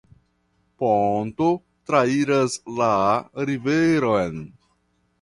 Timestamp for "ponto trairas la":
0.83-2.91